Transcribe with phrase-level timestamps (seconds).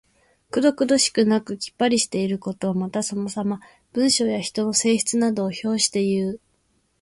[0.49, 2.73] くどくどしくなくきっぱりしていること。
[2.73, 3.59] また、そのさま。
[3.93, 6.39] 文章や人の性質などを評していう。